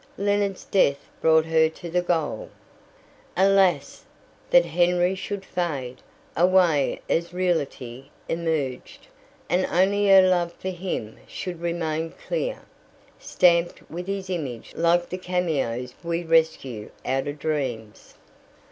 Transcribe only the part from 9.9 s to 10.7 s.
her love for